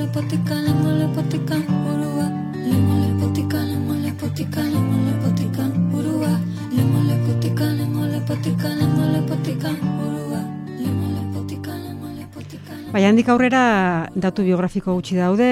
lepotika, 0.09 0.55
lengo 0.55 0.91
lepotika, 0.91 1.57
burua. 1.85 2.27
Lengo 2.55 2.95
lepotika, 3.05 3.59
lengo 3.59 3.95
lepotika, 3.95 4.61
lengo 4.63 4.97
lepotika, 5.07 5.63
burua. 5.93 6.33
Lengo 6.73 7.01
lepotika, 7.09 7.65
lengo 7.65 8.07
lepotika, 8.07 8.69
lengo 8.69 9.05
lepotika, 9.13 9.71
burua. 9.99 10.41
Lengo 10.81 11.07
lepotika, 11.13 11.73
lengo 11.77 12.09
lepotika. 12.17 12.73
Bai, 12.93 13.05
handik 13.05 13.29
aurrera 13.29 14.09
datu 14.17 14.43
biografiko 14.43 14.95
gutxi 14.97 15.17
daude, 15.21 15.51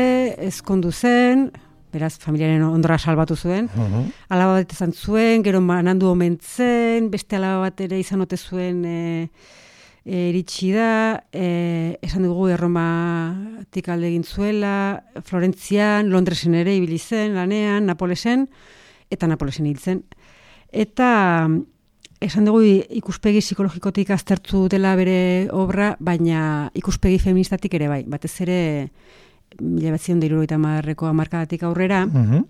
ezkondu 0.49 0.91
zen, 0.91 1.51
beraz, 1.93 2.17
familiaren 2.19 2.65
ondora 2.65 2.97
salbatu 2.99 3.37
zuen. 3.37 3.69
Mhm. 3.75 4.09
Alaba 4.31 4.63
bat 4.63 4.73
izan 4.73 4.93
zuen, 4.93 5.45
gero 5.45 5.61
manandu 5.61 6.09
omen 6.09 6.39
zen, 6.41 7.11
beste 7.11 7.37
alaba 7.37 7.69
bat 7.69 7.81
ere 7.81 8.01
izan 8.01 8.25
ote 8.25 8.37
zuen 8.37 8.85
e, 8.85 8.97
e, 8.97 9.29
iritsi 10.07 10.71
da, 10.71 11.25
e, 11.35 11.99
esan 12.07 12.23
dugu 12.23 12.47
erromatik 12.55 13.89
alde 13.91 14.07
egin 14.13 14.23
zuela, 14.23 15.03
Florentzian, 15.27 16.13
Londresen 16.13 16.55
ere 16.55 16.77
ibili 16.77 16.99
zen, 16.99 17.35
lanean, 17.35 17.89
Napolesen, 17.91 18.47
eta 19.11 19.27
Napolesen 19.27 19.67
hil 19.67 19.81
zen. 19.83 20.05
Eta 20.71 21.49
esan 22.23 22.47
dugu 22.47 22.63
ikuspegi 22.63 23.43
psikologikotik 23.43 24.13
aztertu 24.15 24.69
dela 24.71 24.95
bere 24.97 25.49
obra, 25.53 25.97
baina 25.99 26.71
ikuspegi 26.79 27.19
feministatik 27.19 27.75
ere 27.75 27.89
bai, 27.91 28.05
batez 28.07 28.37
ere 28.47 28.61
mila 29.61 29.97
batzion 29.97 30.21
da 30.21 30.27
irurogeita 30.29 30.55
hamarreko 30.55 31.07
hamarkadatik 31.11 31.65
aurrera, 31.67 32.07
Mhm. 32.07 32.45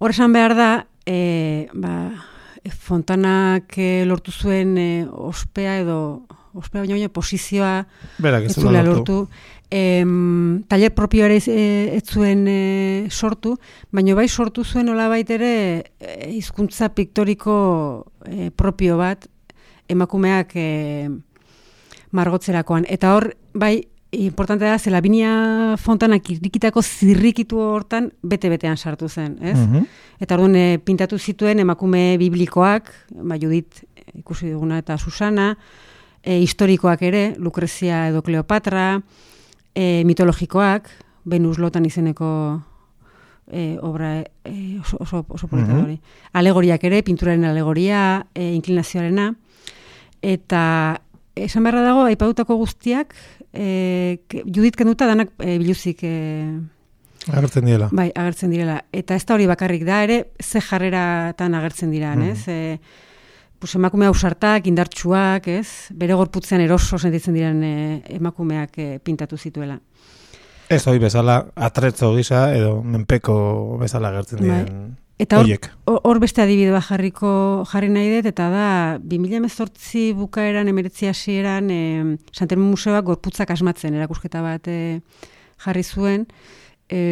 Hor 0.00 0.10
esan 0.10 0.32
behar 0.32 0.54
da, 0.56 0.86
e, 1.06 1.68
ba, 1.72 2.10
e, 2.64 2.70
Fontanak 2.70 3.78
e, 3.78 4.04
lortu 4.04 4.32
zuen 4.32 4.76
e, 4.76 5.06
ospea 5.08 5.78
edo 5.80 6.26
ospea 6.54 6.84
baina 6.84 6.94
baina 6.94 7.10
posizioa 7.12 7.74
Berak 8.18 8.48
ez 8.48 8.54
zuela 8.54 8.82
lortu. 8.86 9.26
Em, 9.70 10.62
taller 10.68 10.92
propio 10.94 11.24
ere 11.26 11.36
ez, 11.40 11.48
e, 11.48 11.96
ez 11.96 12.04
zuen 12.06 12.46
e, 12.46 13.06
sortu, 13.10 13.56
baina 13.90 14.14
bai 14.14 14.28
sortu 14.28 14.64
zuen 14.64 14.88
olabait 14.92 15.30
ere 15.34 15.52
e, 15.98 16.30
hizkuntza 16.36 16.92
piktoriko 16.94 17.56
e, 18.24 18.50
propio 18.54 18.98
bat 19.00 19.26
emakumeak 19.90 20.54
e, 20.54 20.68
margotzerakoan. 22.14 22.86
Eta 22.88 23.16
hor, 23.16 23.32
bai, 23.52 23.80
importante 24.14 24.64
da, 24.64 24.78
zela 24.78 25.00
binia 25.02 25.74
fontanak 25.80 26.28
irrikitako 26.30 26.82
zirrikitu 26.82 27.58
hortan 27.58 28.10
bete-betean 28.22 28.78
sartu 28.78 29.08
zen, 29.08 29.38
ez? 29.42 29.58
Mhm. 29.58 29.88
Eta 30.22 30.38
orduan 30.38 30.54
e, 30.56 30.66
pintatu 30.78 31.18
zituen 31.18 31.58
emakume 31.64 32.14
biblikoak, 32.20 32.92
ba, 33.24 33.38
Judit 33.40 33.82
e, 33.96 34.06
ikusi 34.20 34.52
duguna 34.52 34.78
eta 34.84 34.98
Susana, 34.98 35.54
e, 36.24 36.38
historikoak 36.40 37.02
ere, 37.02 37.34
Lucrezia 37.38 38.08
edo 38.08 38.22
Kleopatra, 38.22 39.02
e, 39.74 40.02
mitologikoak, 40.08 40.88
Venus 41.24 41.58
Lotan 41.58 41.84
izeneko 41.86 42.62
e, 43.52 43.76
obra 43.84 44.22
e, 44.44 44.78
oso, 44.80 44.96
oso, 45.00 45.24
oso 45.28 45.48
polita 45.48 45.68
da 45.68 45.74
Mhm. 45.74 45.84
hori. 45.84 46.00
Alegoriak 46.32 46.82
ere, 46.84 47.02
pinturaren 47.02 47.44
alegoria, 47.44 48.26
e, 48.34 48.52
inklinazioarena, 48.54 49.34
eta 50.22 51.00
esan 51.36 51.62
beharra 51.64 51.82
dago, 51.82 52.04
aipatutako 52.08 52.56
guztiak, 52.56 53.14
e, 53.52 54.18
Judit 54.46 54.76
kenduta 54.76 55.06
danak 55.06 55.30
e, 55.38 55.58
biluzik 55.58 56.00
e, 56.02 56.14
Agertzen 57.24 57.64
diela. 57.64 57.88
Bai, 57.90 58.10
agertzen 58.14 58.50
direla. 58.52 58.82
Eta 58.92 59.14
ez 59.16 59.24
da 59.24 59.32
hori 59.34 59.46
bakarrik 59.48 59.84
da, 59.88 60.02
ere, 60.04 60.26
ze 60.44 60.60
jarreratan 60.60 61.54
agertzen 61.54 61.90
dira, 61.90 62.14
Mhm. 62.14 62.22
ez? 62.30 62.48
E, 62.48 62.80
pues 63.58 63.74
emakume 63.74 64.06
ausartak, 64.06 64.66
indartsuak, 64.66 65.48
ez? 65.48 65.90
Bere 65.94 66.16
gorputzean 66.18 66.60
eroso 66.60 66.98
sentitzen 66.98 67.36
diren 67.36 67.62
e, 67.62 67.76
emakumeak 68.16 68.78
e, 68.78 68.88
pintatu 69.04 69.38
zituela. 69.38 69.78
Ez 70.68 70.82
hoi 70.88 70.98
bezala, 70.98 71.38
atretzo 71.54 72.14
gisa 72.16 72.48
edo 72.56 72.78
menpeko 72.82 73.78
bezala 73.80 74.10
agertzen 74.12 74.40
Bai. 74.40 74.48
diren 74.48 74.92
Eta 75.14 75.38
hor, 75.38 76.00
hor 76.02 76.18
beste 76.18 76.42
adibide 76.42 76.72
bat 76.74 76.82
jarriko 76.88 77.28
jarri 77.70 77.90
nahi 77.92 78.08
dut, 78.16 78.26
eta 78.32 78.48
da, 78.50 78.66
2018 79.06 80.10
bukaeran, 80.18 80.66
emeretzi 80.72 81.06
hasieran, 81.06 81.70
e, 81.70 82.16
Santelmo 82.34 82.66
Museoak 82.72 83.06
gorputzak 83.06 83.52
asmatzen, 83.54 83.94
erakusketa 83.94 84.42
bat 84.42 84.66
e, 84.66 84.98
jarri 85.62 85.84
zuen, 85.86 86.26
e, 86.90 87.04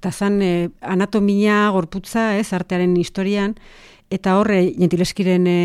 eta 0.00 0.14
zan 0.16 0.40
e, 0.40 0.70
anatomia 0.80 1.66
gorputza, 1.76 2.38
ez, 2.40 2.54
artearen 2.56 2.96
historian, 2.96 3.52
eta 4.10 4.36
horre, 4.40 4.64
jentileskiren 4.74 5.46
e, 5.46 5.58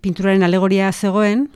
pinturaren 0.00 0.46
alegoria 0.46 0.92
zegoen, 0.92 1.48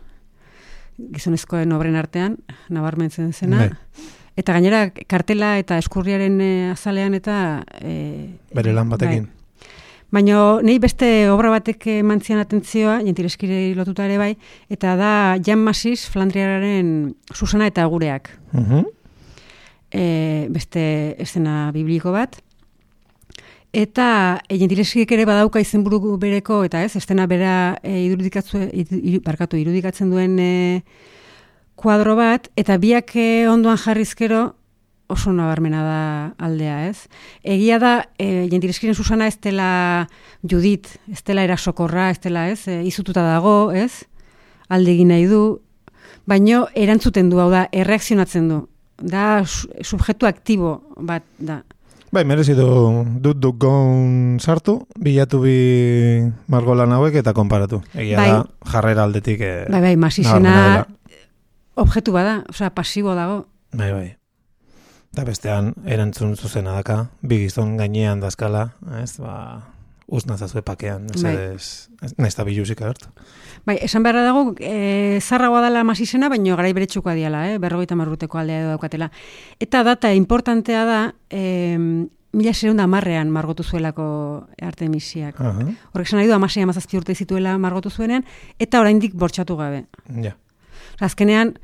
gizonezkoen 1.15 1.73
obren 1.73 1.97
artean, 1.97 2.37
nabarmentzen 2.75 3.33
zena, 3.33 3.69
Bai. 3.69 4.07
eta 4.39 4.55
gainera 4.57 4.89
kartela 5.07 5.57
eta 5.63 5.79
eskurriaren 5.79 6.41
e, 6.43 6.53
azalean 6.73 7.15
eta... 7.19 7.65
E, 7.79 7.95
bere 8.55 8.75
lan 8.75 8.91
batekin. 8.91 9.29
Bai. 9.31 9.39
Baina 10.09 10.41
nei 10.65 10.79
beste 10.81 11.29
obra 11.29 11.51
batek 11.53 11.85
eman 11.99 12.23
zian 12.25 12.41
atentzioa, 12.41 13.03
jentileskire 13.05 13.75
lotuta 13.77 14.07
ere 14.09 14.17
bai, 14.17 14.31
eta 14.73 14.95
da 14.97 15.11
Jan 15.45 15.61
Masis 15.61 16.07
Flandriararen 16.09 17.13
Susana 17.35 17.69
eta 17.69 17.85
gureak. 17.93 18.33
Mhm. 18.57 18.87
E, 19.93 20.49
beste 20.53 20.83
eszena 21.21 21.71
bibliko 21.73 22.13
bat. 22.13 22.41
Eta 23.73 24.41
e, 24.49 24.57
jentileskik 24.57 25.11
ere 25.13 25.27
badauka 25.29 25.61
izenburu 25.61 26.17
bereko, 26.21 26.63
eta 26.65 26.81
ez, 26.87 26.95
estena 26.97 27.27
bera 27.29 27.79
e, 27.83 27.99
irudikatzu, 28.07 28.63
iru, 28.73 29.21
barkatu, 29.25 29.59
irudikatzen 29.61 30.09
duen 30.11 30.39
e, 30.41 30.53
kuadro 31.77 32.17
bat, 32.17 32.49
eta 32.57 32.79
biak 32.81 33.13
e, 33.17 33.47
ondoan 33.51 33.77
jarrizkero 33.77 34.55
oso 35.09 35.33
nabarmena 35.33 35.83
da 35.85 36.01
aldea, 36.45 36.89
ez? 36.89 37.09
Egia 37.45 37.79
da, 37.81 37.93
e, 38.21 38.49
jentileskiren 38.49 38.97
Susana 38.97 39.29
ez 39.29 39.39
dela 39.41 40.09
Judit, 40.45 40.89
ez 41.13 41.23
dela 41.25 41.45
erasokorra, 41.45 42.11
ez 42.13 42.21
dela, 42.25 42.49
ez? 42.49 42.67
E, 42.69 42.83
izututa 42.89 43.25
dago, 43.25 43.71
ez? 43.73 44.05
Alde 44.69 44.93
egin 44.97 45.13
nahi 45.13 45.25
du, 45.29 45.61
baino 46.29 46.67
erantzuten 46.77 47.31
du, 47.33 47.41
hau 47.41 47.49
da, 47.53 47.67
erreakzionatzen 47.73 48.49
du. 48.49 48.63
Da, 48.99 49.45
su- 49.47 49.69
subjektu 49.85 50.27
aktibo 50.27 50.81
bat 50.97 51.25
da. 51.39 51.63
Bai, 52.11 52.25
merezi 52.25 52.55
du 52.57 52.65
dut 53.21 53.37
dut 53.37 53.59
gon 53.61 54.39
sartu, 54.41 54.79
bilatu 54.97 55.43
bi 55.43 55.57
margolan 56.49 56.95
hauek 56.97 57.19
eta 57.21 57.35
konparatu. 57.37 57.83
Egia 57.95 58.17
Bai. 58.17 58.29
da, 58.33 58.39
jarrera 58.73 59.05
aldetik 59.05 59.43
eh, 59.45 59.67
Bai, 59.69 59.83
bai, 59.85 59.97
masizena 60.01 60.55
dela. 60.57 60.87
objektu 61.77 62.13
bada, 62.17 62.45
osea, 62.49 62.71
pasibo 62.73 63.13
dago. 63.15 63.43
Bai, 63.77 63.91
bai. 63.93 64.09
Eta 65.13 65.25
bestean, 65.29 65.75
erantzun 65.85 66.33
zuzena 66.37 66.73
daka, 66.79 67.09
bi 67.21 67.43
gizon 67.45 67.77
gainean 67.77 68.21
dazkala, 68.25 68.71
ez, 69.03 69.19
ba, 69.21 69.69
uznazazue 70.09 70.63
pakean, 70.65 71.07
ez 71.15 71.23
Bai. 71.23 71.35
nahiz 72.17 72.35
da 72.37 72.45
biluzik 72.49 72.81
agertu. 72.81 73.11
Bai, 73.69 73.77
esan 73.85 74.03
beharra 74.03 74.23
dago, 74.25 74.55
e, 74.61 75.21
zarragoa 75.21 75.61
dela 75.67 75.85
masizena, 75.85 76.31
baino 76.33 76.57
garai 76.57 76.73
beretsukoa 76.73 77.15
diala, 77.15 77.45
eh? 77.51 77.59
berrogeita 77.61 77.97
marruteko 77.99 78.41
aldea 78.41 78.63
edo 78.63 78.71
daukatela. 78.73 79.11
Eta 79.61 79.83
data 79.85 80.15
importantea 80.17 80.85
da, 80.89 81.01
e, 81.29 81.69
mila 82.33 82.55
zerunda 82.55 82.87
marrean 82.87 83.31
margotu 83.31 83.65
zuelako 83.65 84.09
Artemisiak. 84.63 85.41
Aha, 85.41 85.69
Horrek 85.93 86.09
esan 86.09 86.21
nahi 86.21 86.29
du, 86.29 86.35
amasei 86.37 86.65
amazazpi 86.65 87.01
urte 87.01 87.15
zituela 87.15 87.57
margotu 87.59 87.91
zuenean, 87.91 88.25
eta 88.59 88.81
oraindik 88.81 89.15
bortxatu 89.15 89.57
gabe. 89.57 89.85
ja. 90.23 90.37
Azkenean, 91.01 91.59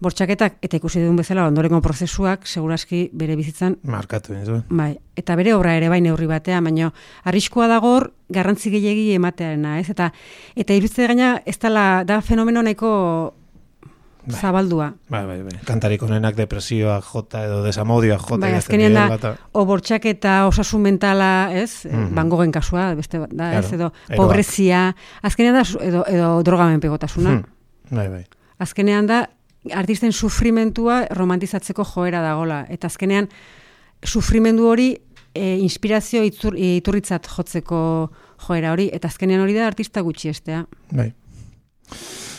bortxaketak, 0.00 0.54
eta 0.64 0.76
ikusi 0.78 1.00
duen 1.02 1.16
bezala, 1.16 1.46
ondorengo 1.48 1.80
prozesuak, 1.84 2.46
seguraski 2.48 3.10
bere 3.12 3.36
bizitzan 3.36 3.76
Markatu 3.82 4.32
nizuen. 4.34 4.62
Bai, 4.70 4.94
eta 5.16 5.36
bere 5.36 5.52
obra 5.54 5.74
ere 5.76 5.88
bai 5.92 6.00
neurri 6.00 6.26
batean, 6.26 6.64
baina 6.64 6.92
arriskua 7.24 7.66
dago 7.68 7.96
hor 7.96 8.12
garrantzi 8.28 8.70
gehiegi 8.70 9.12
ematearena, 9.18 9.78
ez? 9.80 9.90
Eta 9.90 10.12
eta 10.56 10.72
irutze 10.74 11.06
gaina 11.06 11.42
ez 11.44 11.58
dela 11.58 12.04
da 12.08 12.20
fenomeno 12.22 12.62
nahiko 12.62 13.34
Bai. 14.24 14.36
zabaldua. 14.40 14.92
Bai, 15.08 15.24
bai, 15.26 15.42
bai. 15.42 15.58
Kantarik 15.64 16.02
honenak 16.04 16.34
depresioak 16.36 17.04
jota 17.08 17.44
edo 17.44 17.62
desamodioak 17.64 18.20
jota. 18.20 18.40
Bai, 18.46 18.54
azkenean 18.54 18.92
da, 18.94 19.06
eta- 19.14 19.34
o 19.52 19.64
bortxaketa, 19.66 20.46
osasun 20.46 20.82
mentala, 20.82 21.50
ez? 21.52 21.84
Mm 21.86 21.96
Mhm. 22.06 22.14
Van 22.14 22.28
Goghen 22.28 22.52
kasua, 22.52 22.94
beste 22.94 23.18
da, 23.18 23.52
ez? 23.58 23.66
Claro, 23.68 23.76
Edo 23.76 23.92
eroak. 24.08 24.16
pobrezia, 24.16 24.94
azkenean 25.22 25.54
da, 25.54 25.62
edo, 25.84 26.04
edo 26.06 26.42
drogamenpegotasuna. 26.42 27.30
Hmm. 27.30 27.44
Bai, 27.96 28.08
bai. 28.08 28.24
Azkenean 28.58 29.06
da, 29.06 29.30
artisten 29.72 30.12
sufrimentua 30.12 31.04
romantizatzeko 31.16 31.84
joera 31.84 32.22
dagola. 32.24 32.64
Eta 32.68 32.88
azkenean, 32.88 33.28
sufrimendu 34.04 34.68
hori 34.70 34.94
e, 35.34 35.58
inspirazio 35.60 36.22
itzur, 36.24 36.56
iturritzat 36.56 37.28
jotzeko 37.28 37.82
joera 38.46 38.72
hori. 38.72 38.88
Eta 38.92 39.08
azkenean 39.08 39.44
hori 39.44 39.58
da 39.58 39.66
artista 39.68 40.00
gutxi 40.06 40.32
estea. 40.32 40.64
Bai. 40.90 41.12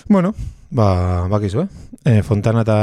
Bueno, 0.09 0.33
Ba, 0.71 1.27
bakizu, 1.27 1.65
eh? 1.65 1.67
E, 2.07 2.21
Fontana 2.23 2.63
eta 2.63 2.75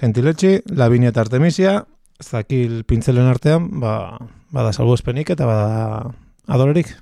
Gentiletxi, 0.00 0.62
Lavinia 0.72 1.12
eta 1.12 1.20
Artemisia, 1.20 1.82
zakil 2.24 2.84
pintzelen 2.88 3.28
artean, 3.28 3.68
ba, 3.82 4.16
bada 4.50 4.72
salbuespenik 4.72 5.34
eta 5.34 5.44
bada 5.44 6.14
adorerik, 6.48 6.94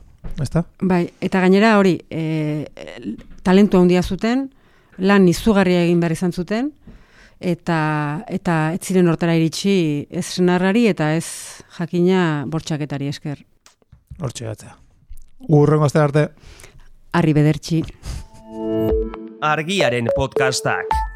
ezta? 0.43 0.65
Bai, 0.83 1.05
eta 1.23 1.45
gainera 1.45 1.77
hori, 1.79 1.95
e, 2.11 2.67
talentu 3.47 3.79
handia 3.79 4.03
zuten, 4.03 4.49
lan 4.99 5.29
izugarria 5.29 5.83
egin 5.85 6.01
behar 6.01 6.13
izan 6.17 6.33
zuten, 6.33 6.71
eta 7.41 7.79
eta 8.33 8.57
ez 8.75 8.81
ziren 8.83 9.09
hortara 9.09 9.35
iritsi 9.37 10.07
ez 10.11 10.25
senarrari 10.25 10.87
eta 10.89 11.13
ez 11.17 11.27
jakina 11.79 12.45
bortxaketari 12.49 13.09
esker. 13.13 13.43
Hortxe 14.21 14.47
gatzea. 14.47 14.77
Urrengo 15.53 15.85
aste 15.85 16.01
arte. 16.01 16.29
Arri 17.13 17.35
bedertxi. 17.37 17.83
Argiaren 19.45 20.09
podcastak. 20.17 21.16